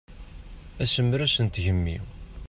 Asemres 0.83 1.35
n 1.43 1.47
tgemmi. 1.47 1.97